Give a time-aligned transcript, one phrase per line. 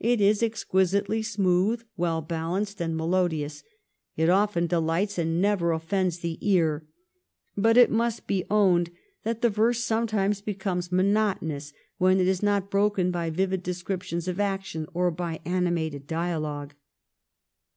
[0.00, 3.62] It is exquisitely smooth, well balanced and melodious;
[4.16, 6.88] it often delights and never offends the ear;
[7.56, 8.90] but it must be owned
[9.22, 14.40] that the verse sometimes becomes monotonous when it is not broken by vivid descriptions of
[14.40, 16.74] action or by ani mated dialogue.